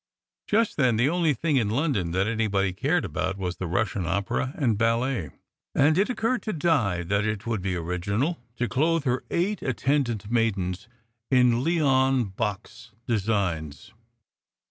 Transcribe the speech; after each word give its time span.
Just 0.47 0.77
then 0.77 0.95
the 0.97 1.07
only 1.09 1.35
thing 1.35 1.57
in 1.57 1.69
London 1.69 2.09
that 2.09 2.25
anybody 2.25 2.73
cared 2.73 3.05
about 3.05 3.37
was 3.37 3.57
the 3.57 3.67
Russian 3.67 4.07
opera 4.07 4.51
and 4.55 4.75
ballet, 4.75 5.29
and 5.75 5.95
it 5.95 6.09
occurred 6.09 6.41
to 6.41 6.53
Di 6.53 7.03
that 7.03 7.23
it 7.23 7.45
would 7.45 7.61
be 7.61 7.75
original 7.75 8.39
to 8.55 8.67
clothe 8.67 9.03
her 9.03 9.23
eight 9.29 9.61
attendant 9.61 10.31
maidens 10.31 10.87
in 11.29 11.63
Leon 11.63 12.31
Bakst 12.35 12.93
designs. 13.05 13.93